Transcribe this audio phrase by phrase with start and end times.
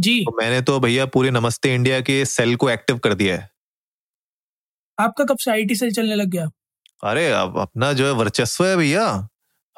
[0.00, 3.50] जी। तो मैंने तो भैया पूरे नमस्ते इंडिया के सेल को एक्टिव कर दिया है।
[4.98, 6.50] आपका कब से आईटी सेल चलने लग गया?
[7.04, 9.28] अरे अब अपना जो है वर्चस्व है भैया।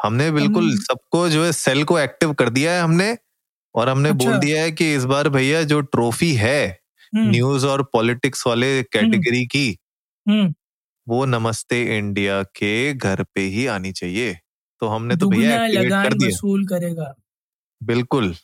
[0.03, 3.19] हमने बिल्कुल हम- सबको जो है सेल को एक्टिव कर दिया है हमने
[3.75, 6.81] और हमने अच्छा। बोल दिया है कि इस बार भैया जो ट्रॉफी है
[7.15, 9.79] हम्म, न्यूज़ और पॉलिटिक्स वाले कैटेगरी की
[10.29, 10.55] हम्म,
[11.09, 14.39] वो नमस्ते इंडिया के घर पे ही आनी चाहिए।
[14.81, 15.69] तो हमने तो भैया
[16.03, 17.15] कर दिया। करेगा।
[17.83, 18.34] बिल्कुल।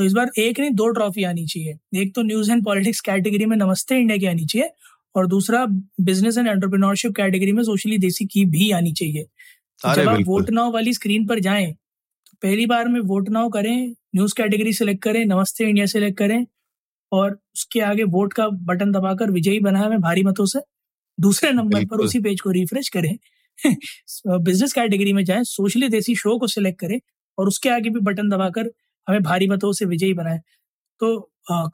[0.00, 3.46] तो इस बार एक नहीं दो ट्रॉफी आनी चाहिए। एक तो न्यूज़ एंड पॉलिटिक्स कैटेगरी
[3.46, 4.70] में नमस्ते इंडिया की आनी चाहिए
[5.14, 5.64] और दूसरा
[6.00, 10.50] बिज़नेस एंड एंटरप्रेन्योरशिप कैटेगरी में सोशली देसी की भी आनी चाहिए। तो जब आप वोट
[10.50, 15.02] नाउ वाली स्क्रीन पर जाएँ तो पहली बार में वोट नाउ करें न्यूज़ कैटेगरी सेलेक्ट
[15.02, 16.46] करें नमस्ते इंडिया सेलेक्ट करें
[17.12, 20.60] और उसके आगे वोट का बटन दबाकर विजयी बना है भारी मतों से।
[21.18, 23.16] दूसरे नंबर पर उसी पेज को रिफ्रेश करें।
[24.26, 27.00] बिज़नेस कैटेगरी में जाएँ सोशली देसी शो को सिलेक्ट करें
[27.38, 28.70] और उसके आगे भी बटन दबाकर
[29.08, 30.40] हमें भारी मतों से विजयी बनाए।
[31.00, 31.16] तो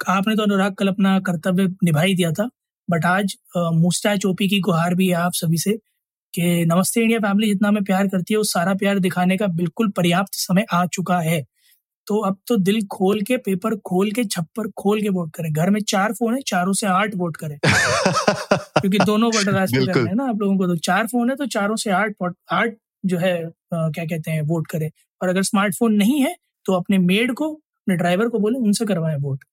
[0.09, 2.49] आपने तो अनुराग कल अपना कर्तव्य निभा ही दिया था
[2.89, 3.35] बट आज
[3.75, 5.73] मुस्टैच चोपी की गुहार भी है आप सभी से
[6.35, 9.91] कि नमस्ते इंडिया फैमिली जितना हमें प्यार करती है वो सारा प्यार दिखाने का बिल्कुल
[9.97, 11.43] पर्याप्त समय आ चुका है।
[12.07, 15.71] तो अब तो दिल खोल के पेपर खोल के छप्पर खोल के वोट करें। घर
[15.71, 19.53] में चार फ़ोन है चारों से आठ वोट करें। क्योंकि दोनों वोटर।
[19.87, 22.13] करना है ना आप लोगों को तो। चार फ़ोन है तो चारों से आठ
[22.53, 22.75] आठ
[23.07, 24.91] जो है अ, क्या कहते हैं वोट करें।
[25.21, 26.35] और अगर स्मार्टफ़ोन नहीं है
[26.67, 29.45] तो अपने मेड को अपने ड्राइवर को बोले उनसे करवाएँ वोट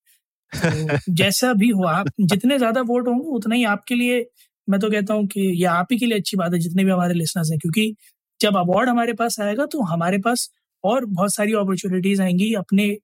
[0.53, 4.25] तो जैसा भी हो आप जितने ज़्यादा वोट होंगे उतना ही आपके लिए
[4.69, 6.91] मैं तो कहता हूँ कि ये आप ही के लिए अच्छी बात है जितने भी
[6.91, 7.96] हमारे लिसनर्स हैं क्योंकि
[8.41, 10.50] जब अवार्ड हमारे पास आएगा तो हमारे पास
[10.84, 12.97] और बहुत सारी अपॉर्चुनिटीज़ आएँगी अपने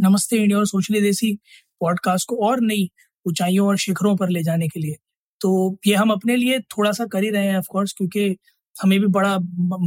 [0.00, 1.38] नमस्ते इंडिया और सोशली देसी
[1.80, 2.90] पॉडकास्ट को और नई
[3.28, 4.96] ऊंचाइयों और शिखरों पर ले जाने के लिए।
[5.40, 8.36] तो ये हम अपने लिए थोड़ा सा कर ही रहे हैं ऑफकोर्स क्योंकि
[8.82, 9.38] हमें भी बड़ा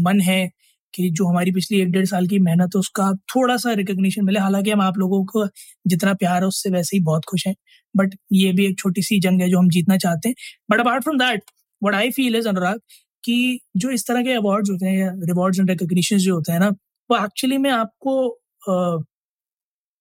[0.01, 0.51] मन है
[0.93, 4.39] कि जो हमारी पिछली एक डेढ़ साल की मेहनत है उसका थोड़ा सा रिकग्निशन मिले।
[4.39, 5.45] हालाँकि हम आप लोगों को
[5.87, 7.55] जितना प्यार है उससे वैसे ही बहुत खुश हैं।
[7.95, 10.35] बट ये भी एक छोटी सी जंग है जो हम जीतना चाहते हैं।
[10.71, 11.43] But apart from that
[11.81, 12.79] what I feel is Anurag
[13.23, 16.59] कि जो इस तरह के अवार्ड्स होते हैं या रिवॉर्ड्स एंड रिकग्निशन जो होते हैं
[16.59, 16.69] ना
[17.09, 18.15] वो एक्चुअली में आपको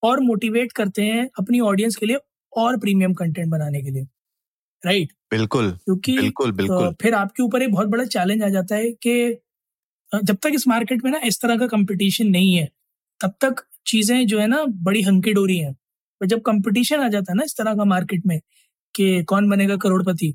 [0.02, 2.18] और मोटिवेट करते हैं अपनी ऑडियंस के लिए
[2.52, 4.02] और प्रीमियम कंटेंट बनाने के लिए।
[4.82, 5.16] Right right?
[5.30, 9.14] बिल्कुल क्योंकि बिल्कुल बिल्कुल। फिर आपके ऊपर एक बहुत बड़ा चैलेंज आ जाता है कि
[10.12, 12.68] जब तक इस मार्केट में ना इस तरह का कंपटीशन नहीं है
[13.20, 15.72] तब तक चीज़ें जो है ना बड़ी हंकी डोरी हैं।
[16.20, 18.38] पर जब कंपटीशन आ जाता है ना इस तरह का मार्केट में
[18.94, 20.34] कि कौन बनेगा करोड़पति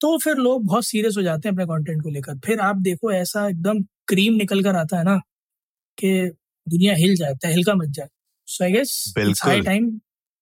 [0.00, 3.12] तो फिर लोग बहुत सीरियस हो जाते हैं अपने कंटेंट को लेकर। फिर आप देखो
[3.12, 5.16] ऐसा एकदम क्रीम निकल कर आता है ना
[5.98, 6.12] कि
[6.66, 8.08] दुनिया हिल जाए तहलका मच जाए।
[8.48, 8.92] So I guess
[9.42, 9.90] high time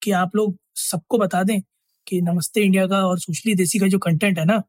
[0.03, 1.61] कि आप लोग सबको बता दें
[2.07, 4.63] कि नमस्ते इंडिया का और सुशली देसी का जो कंटेंट है ना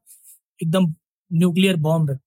[0.59, 0.93] एकदम
[1.31, 2.17] न्यूक्लियर बॉम्ब है।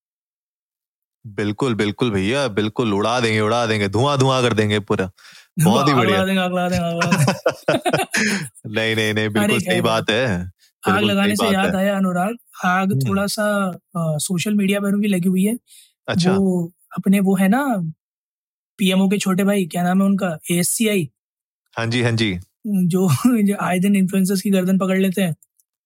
[1.24, 5.10] बिल्कुल बिल्कुल भैया बिल्कुल उड़ा देंगे उड़ा देंगे धुआँ धुआँ कर देंगे पूरा।
[5.58, 10.50] बहुत ही बढ़िया। देंगे आग लगा देंगे देंगे नहीं नहीं नहीं बिल्कुल सही बात है
[10.82, 13.46] आग लगाने से याद आया अनुराग आग हम्म। थोड़ा सा
[14.18, 15.56] सोशल मीडिया पर भी लगी हुई है।
[16.08, 17.62] अच्छा। वो अपने वो है ना
[18.78, 21.08] पीएमओ के छोटे भाई क्या नाम है उनका एएससीआई
[21.76, 22.34] हाँ जी हाँ जी।
[22.66, 23.08] जो
[23.42, 25.34] जो आए दिन इन्फ्लुएंसर्स की गर्दन पकड़ लेते हैं।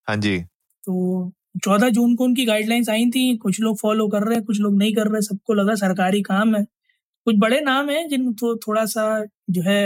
[0.08, 0.38] हाँ जी।
[0.84, 1.32] तो
[1.64, 4.78] चौदह जून को उनकी गाइडलाइंस आई थी कुछ लोग फॉलो कर रहे हैं कुछ लोग
[4.78, 6.64] नहीं कर रहे सबको लगा सरकारी काम है।
[7.26, 9.04] कुछ बड़े नाम हैं जिन तो थोड़ा सा
[9.50, 9.80] जो है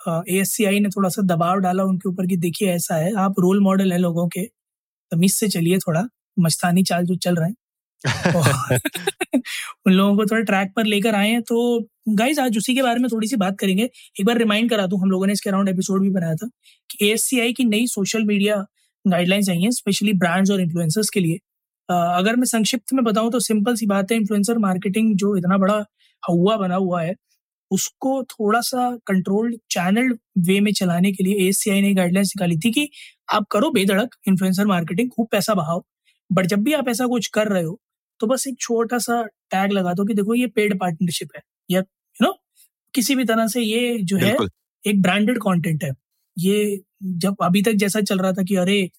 [0.00, 3.60] ए एस ने थोड़ा सा दबाव डाला उनके ऊपर कि देखिए ऐसा है आप रोल
[3.60, 4.42] मॉडल है लोगों के
[5.12, 6.04] तमीज से चलिए थोड़ा
[6.38, 7.56] मस्तानी चाल जो चल रहे हैं।
[9.86, 11.58] उन लोगों को थोड़ा ट्रैक पर लेकर आए हैं तो
[12.10, 15.00] गाइज़ आज उसी के बारे में थोड़ी सी बात करेंगे। एक बार रिमाइंड करा दूँ
[15.00, 16.48] हम लोगों ने इसके अराउंड एपिसोड भी बनाया था
[16.90, 18.64] कि ए की नई सोशल मीडिया
[19.06, 21.38] गाइडलाइंस आई हैं स्पेशली ब्रांड्स और इन्फ्लुएंसर्स के लिए।
[21.88, 25.58] अ, अगर मैं संक्षिप्त में बताऊँ तो सिंपल सी बात है इन्फ्लुएंसर मार्केटिंग जो इतना
[25.58, 25.84] बड़ा
[26.22, 27.14] हवा बना हुआ है
[27.70, 32.70] उसको थोड़ा सा कंट्रोल्ड चैनल वे में चलाने के लिए ए ने गाइडलाइंस निकाली थी
[32.72, 32.88] कि
[33.32, 35.82] आप करो बेधड़क इन्फ्लुएंसर मार्केटिंग खूब पैसा बहाओ।
[36.30, 37.80] बट जब भी आप ऐसा कुछ कर रहे हो
[38.20, 41.80] तो बस एक छोटा सा टैग लगा दो कि देखो ये पेड पार्टनरशिप है या
[41.80, 42.32] यू नो
[42.94, 44.36] किसी भी तरह से ये जो है
[44.84, 45.90] एक ब्रांडेड कंटेंट है।
[46.38, 48.90] ये जब अभी तक जैसा चल रहा था कि अरे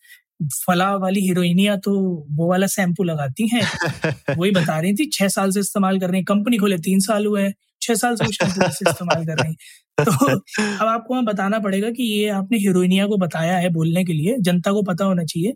[0.68, 1.94] फला वाली हीरोइनिया तो
[2.32, 3.62] वो वाला शैम्पू लगाती हैं
[4.38, 7.26] वही बता रही थी छह साल से इस्तेमाल कर रही हैं कंपनी खोले तीन साल
[7.26, 9.54] हुए हैं छह साल से शैम्पू इस्तेमाल कर रही
[9.98, 10.12] तो
[10.82, 14.38] अब आपको वहाँ बताना पड़ेगा कि ये आपने हीरोइनिया को बताया है बोलने के लिए
[14.42, 15.54] जनता को पता होना चाहिए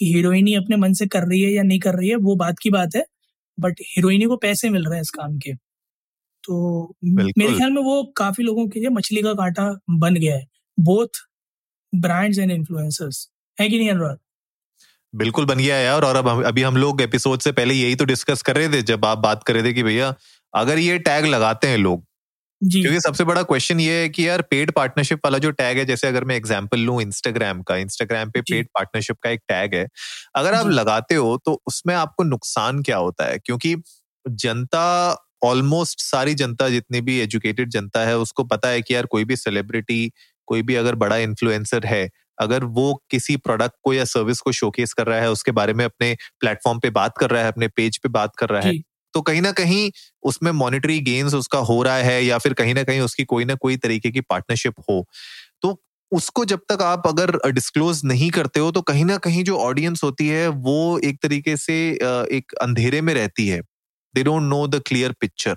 [0.00, 2.56] कि हीरोइनी अपने मन से कर रही है या नहीं कर रही है वो बात
[2.62, 3.04] की बात है
[3.58, 5.54] बट हीरोइनी को पैसे मिल रहे हैं इस काम के।
[6.44, 6.94] तो
[7.38, 10.46] मेरे ख्याल में वो काफ़ी लोगों के लिए मछली का कांटा बन गया है।
[10.80, 11.06] बोथ
[11.94, 13.30] ब्रांड्स एंड इन्फ्लुएंसर्स
[13.60, 14.18] है कि नहीं अनुराग
[15.14, 18.42] बिल्कुल बन गया यार और अब अभी हम लोग एपिसोड से पहले यही तो डिस्कस
[18.42, 20.14] कर रहे थे जब आप बात कर रहे थे कि भैया
[20.54, 22.04] अगर ये टैग लगाते हैं लोग
[22.62, 25.84] जी। क्योंकि सबसे बड़ा क्वेश्चन ये है कि यार पेड पार्टनरशिप वाला जो टैग है
[25.84, 29.88] जैसे अगर मैं एग्जांपल लूँ इंस्टाग्राम का इंस्टाग्राम पे पेड पार्टनरशिप का एक टैग है
[30.36, 33.38] अगर आप लगाते हो तो उसमें आपको नुकसान क्या होता है?
[33.38, 33.76] क्योंकि
[34.30, 39.24] जनता ऑलमोस्ट सारी जनता जितनी भी एजुकेटेड जनता है उसको पता है कि यार कोई
[39.24, 40.12] भी सेलिब्रिटी
[40.46, 42.08] कोई भी अगर बड़ा इन्फ्लुएंसर है
[42.38, 45.84] अगर वो किसी प्रोडक्ट को या सर्विस को शोकेस कर रहा है उसके बारे में
[45.84, 48.74] अपने प्लेटफॉर्म पे बात कर रहा है अपने पेज पे बात कर रहा है
[49.14, 49.90] तो कहीं ना कहीं
[50.22, 53.54] उसमें मॉनिटरी गेन्स उसका हो रहा है या फिर कहीं ना कहीं उसकी कोई ना
[53.54, 55.04] कोई तरीके की पार्टनरशिप हो।
[55.62, 55.80] तो
[56.12, 60.04] उसको जब तक आप अगर डिस्क्लोज नहीं करते हो तो कहीं ना कहीं जो ऑडियंस
[60.04, 61.74] होती है वो एक तरीके से
[62.38, 63.60] एक अंधेरे में रहती है।
[64.14, 65.56] They don't know the clear picture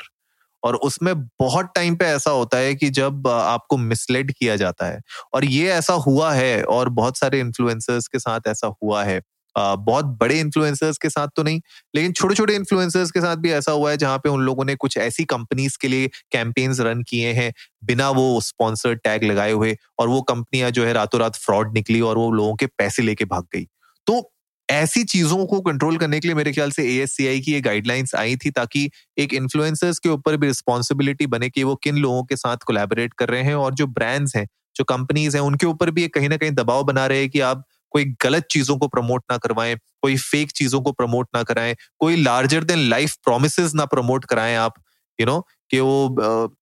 [0.63, 4.99] और उसमें बहुत टाइम पे ऐसा होता है कि जब आपको मिसलेड किया जाता है।
[5.33, 9.21] और ये ऐसा हुआ है और बहुत सारे इन्फ्लुएंसर्स के साथ ऐसा हुआ है।
[9.55, 11.59] बहुत बड़े इन्फ्लुएंसर्स के साथ तो नहीं,
[11.95, 14.75] लेकिन छोटे छोटे इन्फ्लुएंसर्स के साथ भी ऐसा हुआ है जहाँ पे उन लोगों ने
[14.75, 17.51] कुछ ऐसी कंपनीज़ के लिए कैंपेन्स रन किए हैं
[17.85, 22.01] बिना वो स्पॉन्सर टैग लगाए हुए और वो कंपनियाँ जो है रातों रात फ्रॉड निकली
[22.01, 23.65] और वो लोगों के पैसे लेके भाग गई।
[24.07, 24.19] तो
[24.69, 28.35] ऐसी चीज़ों को कंट्रोल करने के लिए मेरे ख्याल से एएससीआई की ये गाइडलाइंस आई
[28.35, 32.57] थी ताकि एक इन्फ्लुएंसर्स के ऊपर भी रिस्पॉन्सिबिलिटी बने कि वो किन लोगों के साथ
[32.57, 36.29] कोलैबोरेट कर रहे हैं और जो ब्रांड्स हैं जो कंपनीज़ हैं उनके ऊपर भी कहीं
[36.29, 39.75] ना कहीं दबाव बना रहे हैं कि आप कोई गलत चीज़ों को प्रमोट ना करवाएँ
[40.01, 44.55] कोई फेक चीज़ों को प्रमोट ना कराएँ कोई लार्जर देन लाइफ प्रोमिस ना प्रमोट कराएँ
[44.55, 44.73] आप
[45.19, 46.57] यू you नो know, कि वो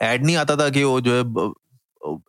[0.00, 1.16] एड नहीं आता था कि वो जो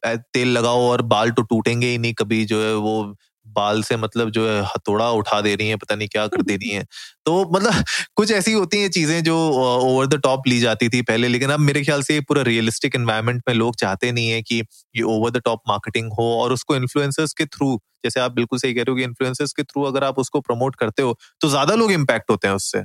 [0.06, 3.16] है तेल लगाओ और बाल तो टूटेंगे ही नहीं कभी जो है वो
[3.51, 6.56] बाल से मतलब जो है, हथौड़ा उठा दे रही है, पता नहीं क्या कर दे
[6.56, 6.84] रही है।
[7.25, 7.72] तो मतलब
[8.16, 9.38] कुछ ऐसी होती हैं चीज़ें जो
[9.81, 12.96] ओवर द टॉप ली जाती थी पहले, लेकिन अब मेरे ख्याल से ये पूरा रियलिस्टिक
[12.96, 14.60] एनवायरमेंट में लोग चाहते नहीं है कि
[14.96, 17.75] ये ओवर द टॉप मार्केटिंग हो और उसको इन्फ्लुएंसर्स के थ्रू
[18.06, 20.75] जैसे आप बिल्कुल सही कह रहे हो कि इन्फ्लुएंसर्स के थ्रू अगर आप उसको प्रमोट
[20.78, 22.84] करते हो तो ज़्यादा लोग इम्पैक्ट होते हैं उससे।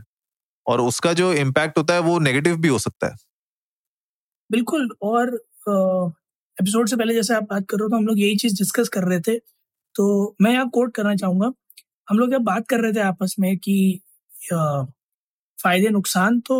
[0.66, 3.16] और उसका जो इम्पैक्ट होता है, वो नेगेटिव भी हो सकता है।
[4.50, 5.34] बिल्कुल, और
[6.56, 8.88] एपिसोड से पहले जैसे आप बात कर रहे हो तो हम लोग यही चीज़ डिस्कस
[8.90, 9.36] कर रहे थे
[9.96, 11.52] तो मैं यहाँ कोट करना चाहूँगा।
[12.08, 14.00] हम लोग जब बात कर रहे थे आपस में कि
[15.58, 16.56] फ़ायदे नुकसान तो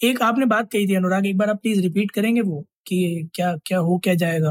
[0.00, 3.54] एक आपने बात कही थी अनुराग एक बार आप प्लीज़ रिपीट करेंगे वो कि क्या
[3.66, 4.50] क्या हो क्या जाएगा?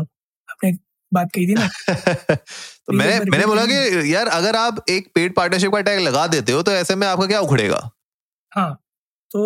[0.50, 0.72] आपने
[1.12, 1.68] बात कही थी ना?
[2.88, 6.52] तो मैंने मैंने बोला कि यार अगर आप एक पेड पार्टनरशिप का टैग लगा देते
[6.52, 7.90] हो तो ऐसे में आपका क्या उखड़ेगा?
[8.52, 8.74] हाँ
[9.32, 9.44] तो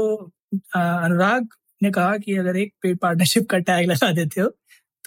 [0.76, 1.48] अनुराग
[1.84, 4.50] ने कहा कि अगर एक पेड पार्टनरशिप का टैग लगा देते हो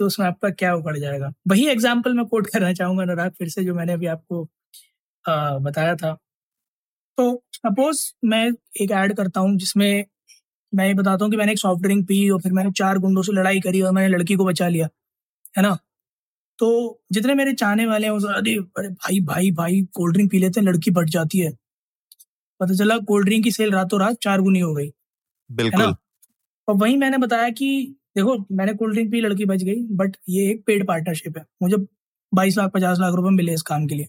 [0.00, 1.32] तो उसमें आपका क्या उखड़ जाएगा?
[1.49, 4.43] वही एग्ज़ाम्पल मैं कोट करना चाहूँगा अनुराग फिर से जो मैंने अभी आपको
[5.25, 6.12] आ, बताया था।
[7.19, 8.44] तो सपोज़ मैं
[8.82, 10.05] एक ऐड करता हूँ जिसमें
[10.73, 13.23] मैं ये बताता हूँ कि मैंने एक सॉफ्ट ड्रिंक पी और फिर मैंने चार गुंडों
[13.23, 14.88] से लड़ाई करी और मैंने लड़की को बचा लिया
[15.55, 15.79] है ना?
[16.58, 20.61] तो जितने मेरे चाहने वाले हैं अरे अरे भाई भाई भाई कोल्ड ड्रिंक पी लेते
[20.61, 21.52] हैं लड़की बट जाती है।
[22.61, 24.91] पता चला कोल्ड ड्रिंक की सेल रातों रात चार गुनी हो गई
[25.50, 25.94] बिल्कुल।
[26.69, 27.70] और वही मैंने बताया कि
[28.16, 31.76] देखो मैंने कोल्ड ड्रिंक पी लड़की बच गई बट ये एक पेड पार्टनरशिप है। मुझे
[32.32, 34.06] बाईस लाख पचास लाख रुपए मिले इस काम के लिए।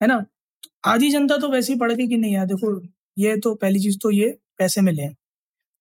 [0.00, 0.24] है ना?
[0.86, 2.80] आधी जनता तो वैसे ही पढ़ गई कि नहीं यार देखो
[3.16, 5.14] ये तो पहली चीज़ तो ये पैसे मिले हैं।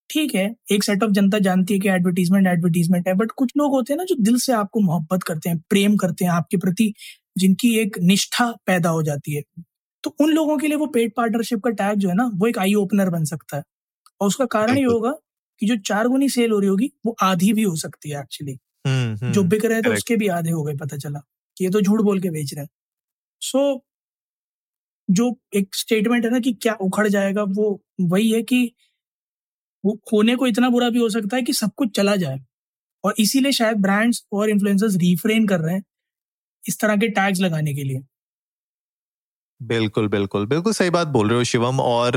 [0.09, 3.71] ठीक है एक सेट ऑफ़ जनता जानती है कि एडवर्टीजमेंट एडवर्टीजमेंट है बट कुछ लोग
[3.71, 6.93] होते हैं ना जो दिल से आपको मोहब्बत करते हैं प्रेम करते हैं आपके प्रति
[7.37, 9.43] जिनकी एक निष्ठा पैदा हो जाती है।
[10.03, 12.57] तो उन लोगों के लिए वो पेड पार्टनरशिप का टैग जो है ना वो एक
[12.59, 13.63] आई ओपनर बन सकता है।
[14.21, 15.13] और उसका कारण ये होगा
[15.61, 18.59] कि जो चार गुनी सेल हो रही होगी वो आधी भी हो सकती है एक्चुअली
[18.87, 21.19] हम्म, हम्म, जो बिक रहे थे उसके भी आधे हो गए पता चला।
[21.57, 22.69] कि ये तो झूठ बोल के बेच रहे हैं।
[23.41, 23.79] सो so,
[25.11, 28.75] जो एक स्टेटमेंट है ना कि क्या उखड़ जाएगा वो वही है कि
[29.85, 32.39] वो खोने को इतना बुरा भी हो सकता है कि सब कुछ चला जाए।
[33.03, 35.83] और इसीलिए शायद ब्रांड्स और इन्फ्लुएंसर्स रिफ्रेन कर रहे हैं
[36.67, 38.01] इस तरह के टैग्स लगाने के लिए।
[39.61, 42.15] बिल्कुल बिल्कुल। बिल्कुल सही बात बोल रहे हो शिवम और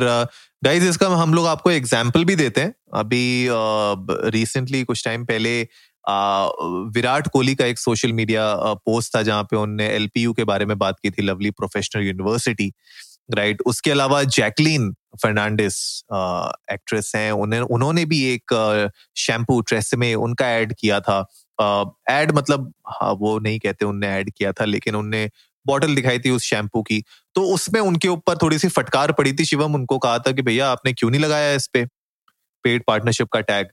[0.65, 3.49] गाइज़ इसका हम लोग आपको एग्ज़ाम्पल भी देते हैं। अभी
[4.31, 5.61] रिसेंटली कुछ टाइम पहले
[6.95, 8.45] विराट कोहली का एक सोशल मीडिया
[8.87, 12.73] पोस्ट था जहाँ पे उन्होंने एलपीयू के बारे में बात की थी लवली प्रोफेशनल यूनिवर्सिटी
[13.31, 15.77] राइट उसके अलावा जैकलीन फर्नांडिस
[16.73, 18.55] एक्ट्रेस हैं। उन्हें, उन्होंने भी एक
[19.17, 21.19] शैम्पू ट्रेस में उनका ऐड किया था।
[22.11, 25.29] एड मतलब हाँ वो नहीं कहते उनने ऐड किया था, लेकिन उनने
[25.67, 27.03] बॉटल दिखाई थी उस शैम्पू की।
[27.35, 30.71] तो उसमें उनके ऊपर थोड़ी सी फटकार पड़ी थी शिवम उनको कहा था कि भैया
[30.71, 31.87] आपने क्यों नहीं लगाया इस पे
[32.65, 33.67] पेड पार्टनरशिप का टैग?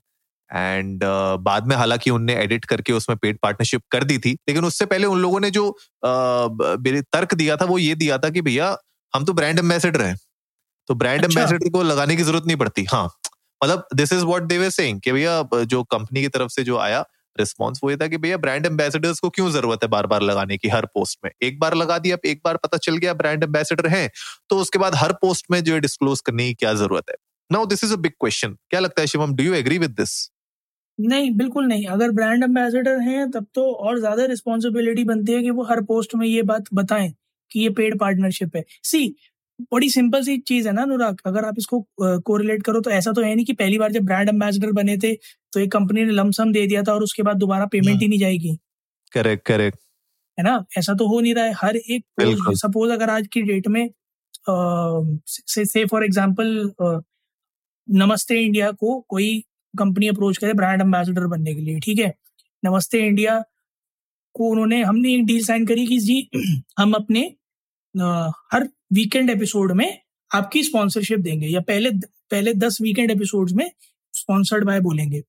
[0.54, 4.64] एंड uh, बाद में हालाँकि उनने एडिट करके उसमें पेड पार्टनरशिप कर दी थी लेकिन
[4.64, 8.40] उससे पहले उन लोगों ने जो uh, तर्क दिया था वो ये दिया था कि
[8.40, 8.76] भैया
[9.14, 10.16] हम तो ब्रांड एम्बेसडर हैं।
[10.88, 13.10] तो ब्रांड एम्बेसडर अच्छा। को लगाने की ज़रूरत नहीं पड़ती। हाँ
[13.64, 16.78] मतलब this is what they were saying कि भैया जो कंपनी की तरफ़ से जो
[16.78, 17.04] आया
[17.36, 20.56] रिस्पॉन्स वो ये था कि भैया ब्रांड एम्बेसडर्स को क्यों ज़रूरत है बार बार लगाने
[20.58, 21.30] की हर पोस्ट में?
[21.42, 24.08] एक बार लगा दिया एक बार पता चल गया ब्रांड एम्बेसडर है
[24.50, 27.16] तो उसके बाद हर पोस्ट में जो है डिस्क्लोज करने की क्या ज़रूरत है?
[27.50, 30.20] Now this is a big question क्या लगता है Shivam do you agree with this
[30.98, 35.50] नहीं, बिल्कुल नहीं। अगर ब्रांड एम्बेसडर हैं, तब तो और ज़्यादा रिस्पॉन्सिबिलिटी बनती है कि
[35.50, 37.12] वो हर पोस्ट में ये बात बताएँ
[37.50, 39.14] कि ये पेड पार्टनरशिप है। सी
[39.72, 43.22] बड़ी सिंपल सी चीज़ है ना, अनुराग। अगर आप इसको कोरिलेट करो तो ऐसा तो
[43.22, 45.12] है नहीं कि पहली बार जब ब्रांड एम्बेसडर बने थे
[45.52, 48.18] तो एक कंपनी ने लमसम दे दिया था और उसके बाद दोबारा पेमेंट ही। नहीं
[48.18, 48.56] जाएगी।
[49.12, 49.78] करेक्ट करेक्ट
[50.38, 50.64] है ना?
[50.78, 52.04] ऐसा तो हो नहीं रहा है। हर एक
[52.58, 53.88] सपोज़ अगर आज की डेट में
[54.48, 56.72] से से फॉर एग्जांपल
[57.88, 59.38] नमस्ते इंडिया को कोई
[59.74, 62.12] कंपनी अप्रोच करे ब्रांड एम्बेसडर बनने के लिए ठीक है?
[62.64, 63.42] नमस्ते इंडिया
[64.34, 66.28] को उन्होंने हमने एक डील साइन करी कि जी
[66.78, 67.20] हम अपने
[68.52, 69.98] हर वीकेंड एपिसोड में
[70.30, 71.90] आपकी स्पॉन्सरशिप देंगे या पहले
[72.30, 73.70] पहले दस वीकेंड एपिसोड में
[74.14, 75.22] स्पॉन्सर्ड बाय बोलेंगे।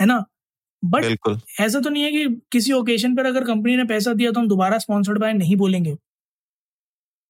[0.00, 0.24] है ना?
[0.82, 1.04] बट
[1.60, 4.48] ऐसा तो नहीं है कि किसी ओकेजन पर अगर कंपनी ने पैसा दिया तो हम
[4.48, 5.94] दोबारा स्पॉन्सर्ड बाय नहीं बोलेंगे।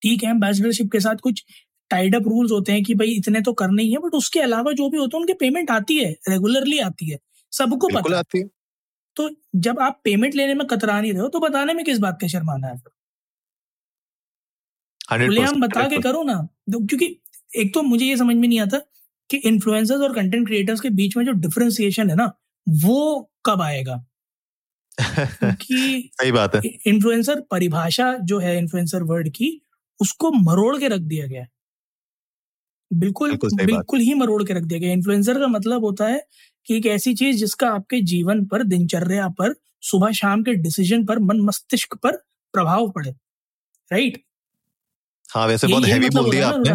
[0.02, 1.44] ठीक है एम्बेसडरशिप के साथ कुछ
[1.90, 4.72] टाइड अप रूल्स होते हैं कि भाई इतने तो करने ही है बट उसके अलावा
[4.72, 7.18] जो भी होता है उनके पेमेंट आती है रेगुलरली आती है।
[7.52, 8.48] सबको पता आती है।
[9.16, 12.18] तो जब आप पेमेंट लेने में कतरा नहीं रहे हो तो बताने में किस बात
[12.20, 12.92] का शर्माना है फिर?
[15.40, 16.34] हम बता के करो ना
[16.72, 17.16] तो क्योंकि
[17.52, 18.78] एक तो मुझे ये समझ में नहीं आता
[19.30, 22.32] कि इन्फ्लुएंसर्स और कंटेंट क्रिएटर्स के बीच में जो डिफरेंशिएशन है ना
[22.66, 24.04] वो कब आएगा?
[24.98, 29.60] क्योंकि सही बात है। इन्फ्लुएंसर परिभाषा जो है इन्फ्लुएंसर वर्ड की
[30.00, 31.46] उसको मरोड़ के रख दिया गया
[32.90, 36.20] बिल्कुल बिल्कुल, बिल्कुल ही मरोड़ के रख दिया गया इन्फ्लुएंसर का मतलब होता है
[36.66, 41.18] कि एक ऐसी चीज़ जिसका आपके जीवन पर दिनचर्या पर सुबह शाम के डिसीज़न पर
[41.18, 42.16] मन मस्तिष्क पर
[42.54, 43.10] प्रभाव पड़े।
[43.90, 44.22] राइट
[45.34, 46.70] हाँ वैसे बहुत हैवी मतलब बोल दिया आपने।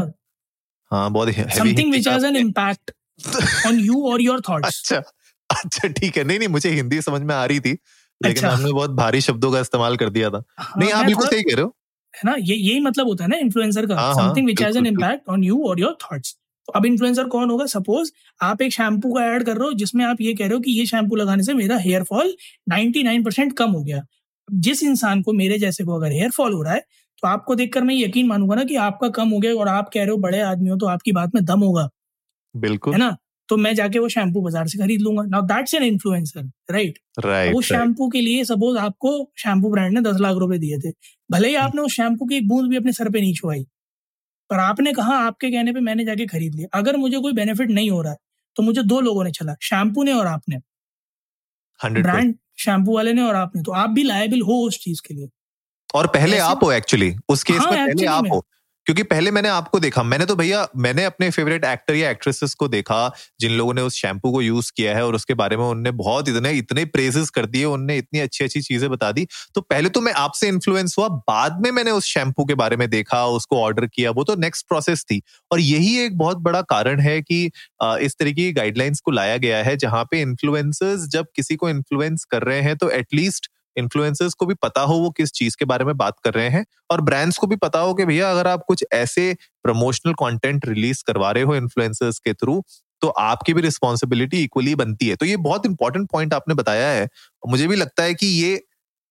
[0.92, 2.92] हाँ बहुत heavy something which has an impact
[3.68, 5.01] on you और योर थॉट्स अच्छा।
[5.66, 7.72] अच्छा ठीक है। नहीं नहीं मुझे हिंदी समझ में आ रही थी
[8.22, 11.28] लेकिन अच्छा। हमने बहुत भारी शब्दों का इस्तेमाल कर दिया था। हाँ, नहीं आप बिल्कुल
[11.28, 11.74] सही कह रहे हो।
[12.14, 15.30] है ना ये यही मतलब होता है ना इन्फ्लुएंसर का। Something which has an impact
[15.30, 16.36] on you और योर थॉट्स
[16.68, 17.66] तो अब इन्फ्लुएंसर कौन होगा?
[17.66, 20.60] सपोज़ आप एक शैम्पू का ऐड कर रहे हो जिसमें आप ये कह रहे हो
[20.60, 22.34] कि ये शैम्पू लगाने से मेरा हेयर फॉल
[22.70, 24.02] 99% कम हो गया।
[24.50, 26.80] जिस इंसान को मेरे जैसे को अगर हेयर फॉल हो रहा है
[27.24, 30.02] तो आपको देखकर मैं यकीन मानूँगा ना कि आपका कम हो गया और आप कह
[30.02, 31.90] रहे हो बड़े आदमी हो तो आपकी बात में दम होगा।
[32.56, 33.16] बिल्कुल। है ना?
[33.50, 37.54] तो मैं जाके वो शैम्पू बाज़ार से खरीद लूँगा। Now that's an influencer right right
[37.54, 40.92] वो शैम्पू के लिए सपोज़ आपको शैम्पू ब्रांड ने दस लाख रुपए दिए थे।
[41.30, 43.64] भले ही आपने उस शैम्पू की एक बूंद भी अपने सर पे नहीं छुआई
[44.50, 47.90] पर आपने कहा आपके कहने पे मैंने जाके खरीद लिया। अगर मुझे कोई बेनिफिट नहीं
[47.90, 48.18] हो रहा है
[48.56, 50.58] तो मुझे दो लोगों ने चला शैम्पू ने और आपने।
[51.80, 55.30] ब्रांड शैम्पू वाले ने और आपने। तो आप भी लायबिल हो उस चीज़ के लिए।
[55.96, 58.46] और पहले आप हो एक्चुअली उस केस हाँ, में पहले आप हो।
[58.88, 62.68] क्योंकि पहले मैंने आपको देखा, मैंने तो भैया, मैंने अपने फेवरेट एक्टर या एक्ट्रेसेस को
[62.68, 65.92] देखा, जिन लोगों ने उस शैम्पू को यूज़ किया है और उसके बारे में उनने
[65.94, 69.89] बहुत इतने इतने प्रेजेस कर दिए, उनने इतनी अच्छी अच्छी चीज़ें बता दी। तो पहले
[69.89, 73.62] तो मैं आपसे इन्फ्लुएंस हुआ, बाद में मैंने उस शैम्पू के बारे में देखा, उसको
[73.63, 77.44] ऑर्डर किया, वो तो नेक्स्ट प्रोसेस थी। और यही एक बहुत बड़ा कारण है कि
[77.84, 82.24] इस तरीके की गाइडलाइंस को लाया गया है, जहाँ पे इन्फ्लुएंसर्स जब किसी को इन्फ्लुएंस
[82.32, 85.86] कर रहे हैं तो एटलीस्ट इन्फ्लुएंसर्स को भी पता हो वो किस चीज़ के बारे
[85.86, 88.63] में बात कर रहे हैं और ब्रांड्स को भी पता हो कि भैया अगर आप
[88.67, 92.62] कुछ ऐसे प्रमोशनल कंटेंट रिलीज़ करवा रहे हो इन्फ्लुएंसर्स के थ्रू
[93.01, 97.08] तो आपकी भी रिस्पॉन्सिबिलिटी इक्वली बनती है। तो ये बहुत इंपॉर्टेंट पॉइंट आपने बताया है।
[97.44, 98.58] मुझे भी लगता है कि ये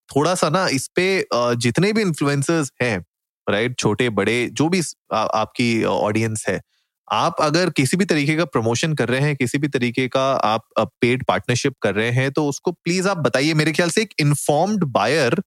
[0.09, 2.99] थोड़ा सा ना इस पे जितने भी इन्फ्लुएंसर्स हैं
[3.47, 4.83] राइट छोटे बड़े जो भी
[5.15, 6.61] आ, आपकी ऑडियंस है
[7.09, 10.65] आप अगर किसी भी तरीके का प्रमोशन कर रहे हैं, किसी भी तरीके का आप
[10.79, 14.85] पेड पार्टनरशिप कर रहे हैं तो उसको प्लीज़ आप बताइए। मेरे ख्याल से एक इन्फॉर्म्ड
[14.93, 15.41] बायर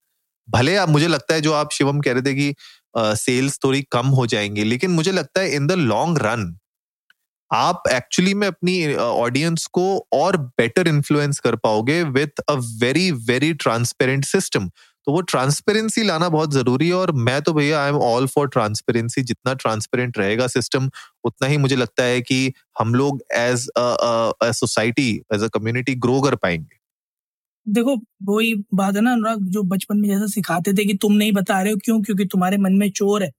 [0.47, 2.53] भले आप, मुझे लगता है जो आप शिवम कह रहे थे कि
[2.97, 6.57] सेल्स थोड़ी कम हो जाएँगे, लेकिन मुझे लगता है इन द लॉन्ग रन
[7.51, 9.83] आप एक्चुअली में अपनी ऑडियंस को
[10.13, 14.69] और बेटर इन्फ्लुएंस कर पाओगे with a very very transparent system
[15.07, 18.47] तो वो ट्रांसपेरेंसी लाना बहुत ज़रूरी है और मैं तो भैया I am all for
[18.47, 20.89] transparency जितना ट्रांसपेरेंट रहेगा सिस्टम
[21.23, 26.35] उतना ही मुझे लगता है कि हम लोग as society as a community grow कर
[26.35, 26.77] पाएँगे।
[27.65, 31.31] देखो वही बात है ना अनुराग जो बचपन में जैसा सिखाते थे कि तुम नहीं
[31.31, 32.01] बता रहे हो क्यों?
[32.01, 33.31] क्योंकि तुम्हारे मन में चोर है।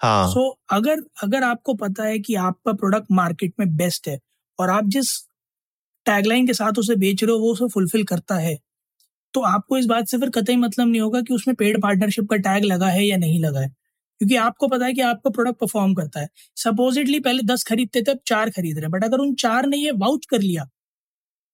[0.00, 4.18] हाँ। सो so, अगर अगर आपको पता है कि आपका प्रोडक्ट मार्केट में बेस्ट है
[4.58, 5.16] और आप जिस
[6.06, 8.58] टैगलाइन के साथ उसे बेच रहे हो वो उसे फुलफिल करता है
[9.34, 12.36] तो आपको इस बात से फिर कतई मतलब नहीं होगा कि उसमें पेड पार्टनरशिप का
[12.38, 13.68] टैग लगा है या नहीं लगा है।
[14.20, 18.10] क्योंकि आपको पता है कि आपका प्रोडक्ट परफॉर्म करता है। सपोजिटली पहले दस खरीदते थे
[18.10, 20.68] अब चार खरीद रहे बट अगर उन चार ने ये वाउच कर लिया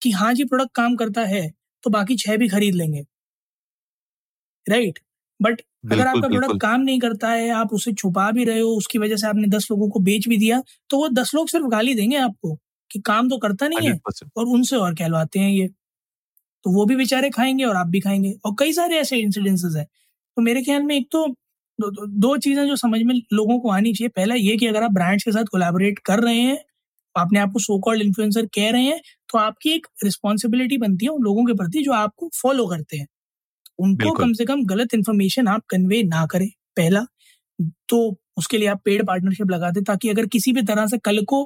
[0.02, 1.48] कि हाँ जी प्रोडक्ट काम करता है
[1.84, 3.04] तो बाकी छह भी खरीद लेंगे।
[4.66, 4.98] राइट
[5.40, 5.60] बट
[5.90, 9.16] अगर आपका प्रोडक्ट काम नहीं करता है आप उसे छुपा भी रहे हो उसकी वजह
[9.16, 12.16] से आपने दस लोगों को बेच भी दिया तो वो दस लोग सिर्फ़ गाली देंगे
[12.18, 12.54] आपको
[12.90, 13.98] कि काम तो करता नहीं है।
[14.36, 15.68] और उनसे और कहलवाते हैं ये।
[16.64, 19.84] तो वो भी बेचारे खाएँगे और आप भी खाएँगे। और कई सारे ऐसे इंसिडेंसेस है।
[20.36, 21.26] तो मेरे ख्याल में एक तो
[21.78, 24.82] दो, दो, दो चीज़ें जो समझ में लोगों को आनी चाहिए। पहला ये कि अगर
[24.82, 26.58] आप ब्रांड्स के साथ कोलैबोरेट कर रहे हैं
[27.14, 31.12] अपने आप को सो कॉल्ड इन्फ्लुएंसर कह रहे हैं तो आपकी एक रिस्पॉन्सिबिलिटी बनती है
[31.12, 33.06] उन लोगों के प्रति जो आपको फॉलो करते हैं।
[33.78, 37.04] उनको कम से कम गलत इन्फॉर्मेशन आप कन्वे ना करें पहला।
[37.88, 37.98] तो
[38.38, 41.44] उसके लिए आप पेड पार्टनरशिप लगा दें ताकि अगर किसी भी तरह से कल को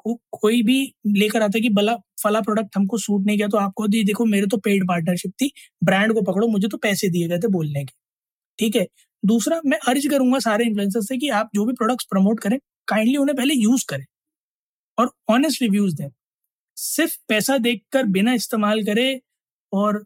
[0.00, 0.76] को, कोई भी
[1.08, 4.24] लेकर आता है कि बला फला प्रोडक्ट हमको सूट नहीं किया तो आपको दी देखो
[4.26, 5.50] मेरे तो पेड पार्टनरशिप थी
[5.84, 7.92] ब्रांड को पकड़ो मुझे तो पैसे दिए गए थे बोलने के।
[8.58, 8.86] ठीक है?
[9.22, 13.16] दूसरा मैं अर्ज़ करूँगा सारे इन्फ्लुएंसर से कि आप जो भी प्रोडक्ट्स प्रमोट करें काइंडली
[13.18, 14.04] उन्हें पहले यूज़ करें
[14.98, 16.08] और ऑनेस्ट रिव्यूज़ दें।
[16.76, 19.20] सिर्फ़ पैसा देखकर बिना इस्तेमाल करे
[19.72, 20.04] और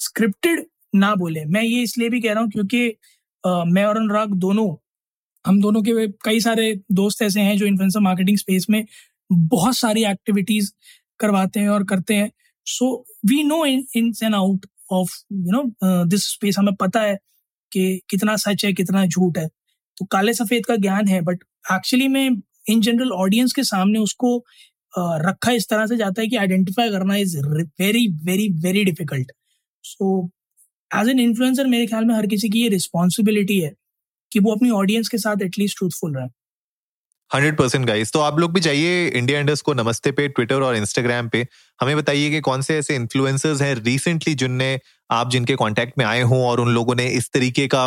[0.00, 2.88] स्क्रिप्टेड ना बोले। मैं ये इसलिए भी कह रहा हूँ क्योंकि
[3.44, 4.68] आ, मैं और अनुराग दोनों
[5.44, 8.84] हम दोनों के कई सारे दोस्त ऐसे हैं जो इन्फ्लुएंसर मार्केटिंग स्पेस में
[9.30, 10.70] बहुत सारी एक्टिविटीज़
[11.20, 12.30] करवाते हैं और करते हैं।
[12.66, 12.94] So
[13.26, 17.16] we know in and out of you know this space हमें पता है
[17.72, 19.46] कि कितना सच है कितना झूठ है।
[19.96, 24.36] तो काले सफ़ेद का ज्ञान है बट एक्चुअली में इन जनरल ऑडियंस के सामने उसको
[24.36, 27.36] uh, रखा इस तरह से जाता है कि आइडेंटिफाई करना is
[27.80, 29.32] very very very difficult
[29.84, 30.30] so
[30.90, 33.72] as an influencer मेरे ख्याल में हर किसी की ये रिस्पॉन्सिबिलिटी है।
[34.32, 36.28] कि वो अपनी ऑडियंस के साथ एटलीस्ट ट्रूथफुल रहे।
[37.30, 40.76] हंड्रेड परसेंट गाइस तो आप लोग भी जाइए इंडिया इंडस्ट को नमस्ते पे ट्विटर और
[40.76, 41.46] इंस्टाग्राम पे।
[41.80, 44.78] हमें बताइए कि कौन से ऐसे इन्फ्लुएंसर्स हैं रिसेंटली जिनने
[45.10, 47.84] आप जिनके कांटेक्ट में आए हों और उन लोगों ने इस तरीके का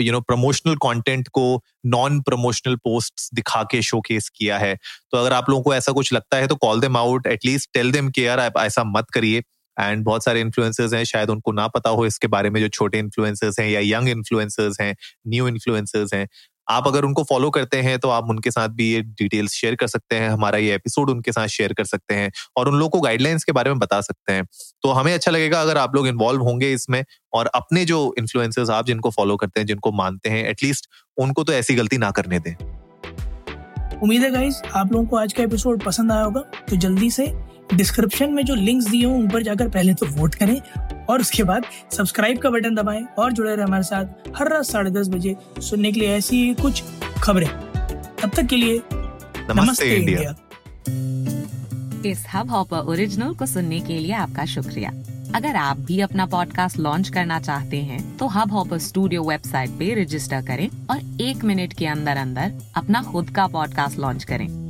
[0.00, 1.44] यू नो प्रमोशनल कंटेंट को
[1.86, 6.12] नॉन प्रमोशनल पोस्ट दिखा के शोकेस किया है। तो अगर आप लोगों को ऐसा कुछ
[6.12, 9.42] लगता है तो call them out at least tell them के यार ऐसा मत करिए।
[9.76, 12.98] एंड बहुत सारे इन्फ्लुएंसर्स हैं, शायद उनको ना पता हो इसके बारे में जो छोटे
[12.98, 14.94] इन्फ्लुएंसर्स हैं या यंग इन्फ्लुएंसर्स हैं
[15.28, 16.26] न्यू इन्फ्लुएंसर्स हैं।
[16.68, 19.86] आप अगर उनको फॉलो करते हैं तो आप उनके साथ भी ये डिटेल्स शेयर कर
[19.86, 23.00] सकते हैं, हमारा ये एपिसोड उनके साथ शेयर कर सकते हैं और उन लोगों को
[23.00, 24.44] गाइडलाइंस के बारे में बता सकते हैं।
[24.82, 28.86] तो हमें अच्छा लगेगा अगर आप लोग इन्वॉल्व होंगे इसमें और अपने जो इन्फ्लुएंसर्स आप
[28.86, 32.54] जिनको फॉलो करते हैं, जिनको मानते हैं एटलीस्ट उनको तो ऐसी गलती ना करने दें।
[33.96, 37.32] उम्मीद है गाइस आप लोगों को आज का एपिसोड पसंद आया होगा तो जल्दी से
[37.74, 40.60] डिस्क्रिप्शन में जो लिंक्स दिए हों उन पर जाकर पहले तो वोट करें
[41.06, 44.90] और उसके बाद सब्सक्राइब का बटन दबाएँ और जुड़े रहे हमारे साथ हर रात साढ़े
[44.90, 46.82] दस बजे सुनने के लिए ऐसी कुछ
[47.22, 47.48] खबरें।
[48.22, 50.34] तब तक के लिए नमस्ते, नमस्ते इंडिया।
[52.06, 54.90] इस हब हॉपर ओरिजिनल को सुनने के लिए आपका शुक्रिया।
[55.34, 59.92] अगर आप भी अपना पॉडकास्ट लॉन्च करना चाहते हैं तो हब हॉपर स्टूडियो वेबसाइट पे
[60.02, 64.69] रजिस्टर करें और एक मिनट के अंदर अंदर अपना खुद का पॉडकास्ट लॉन्च करें।